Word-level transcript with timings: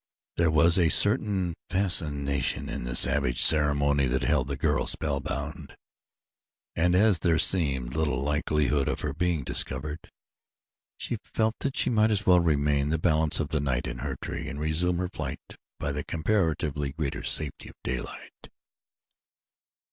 There 0.37 0.49
was 0.49 0.79
a 0.79 0.89
certain 0.89 1.53
fascination 1.69 2.69
in 2.69 2.85
the 2.85 2.95
savage 2.95 3.39
ceremony 3.39 4.07
that 4.07 4.23
held 4.23 4.47
the 4.47 4.57
girl 4.57 4.87
spellbound, 4.87 5.75
and 6.75 6.95
as 6.95 7.19
there 7.19 7.37
seemed 7.37 7.95
little 7.95 8.19
likelihood 8.23 8.87
of 8.87 9.01
her 9.01 9.13
being 9.13 9.43
discovered, 9.43 9.99
she 10.97 11.17
felt 11.23 11.53
that 11.59 11.77
she 11.77 11.91
might 11.91 12.09
as 12.09 12.25
well 12.25 12.39
remain 12.39 12.89
the 12.89 12.97
balance 12.97 13.39
of 13.39 13.49
the 13.49 13.59
night 13.59 13.85
in 13.85 13.99
her 13.99 14.17
tree 14.23 14.47
and 14.49 14.59
resume 14.59 14.97
her 14.97 15.07
flight 15.07 15.37
by 15.79 15.91
the 15.91 16.03
comparatively 16.03 16.93
greater 16.93 17.21
safety 17.21 17.69
of 17.69 17.75
daylight. 17.83 18.49